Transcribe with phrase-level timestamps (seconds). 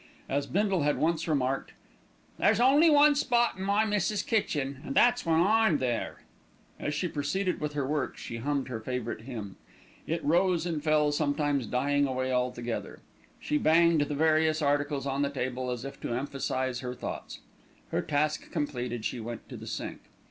[0.27, 1.73] As Bindle had once remarked,
[2.39, 6.23] "There's only one spot in my missis' kitchen, and that's when I'm there."
[6.79, 9.57] As she proceeded with her work she hummed her favourite hymn;
[10.07, 12.99] it rose and fell, sometimes dying away altogether.
[13.39, 17.41] She banged the various articles on the table as if to emphasise her thoughts.
[17.91, 20.01] Her task completed, she went to the sink.